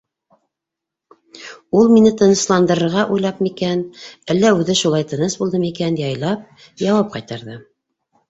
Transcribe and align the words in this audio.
Ул 1.81 1.91
мине 1.97 2.11
тынысландырырға 2.21 3.03
уйлапмы 3.17 3.51
икән, 3.51 3.83
әллә 4.35 4.51
үҙе 4.61 4.77
шулай 4.81 5.07
тыныс 5.13 5.37
булдымы 5.43 5.71
икән, 5.73 5.99
яйлап 6.05 6.65
яуап 6.89 7.13
ҡайтарҙы: 7.17 7.59